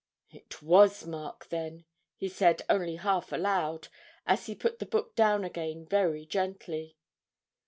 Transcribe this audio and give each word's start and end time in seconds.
'It 0.31 0.63
was 0.63 1.05
Mark, 1.05 1.49
then,' 1.49 1.85
he 2.15 2.27
said 2.27 2.63
only 2.67 2.95
half 2.95 3.31
aloud, 3.31 3.87
as 4.25 4.47
he 4.47 4.55
put 4.55 4.79
the 4.79 4.85
book 4.87 5.13
down 5.15 5.43
again 5.43 5.85
very 5.85 6.25
gently. 6.25 6.97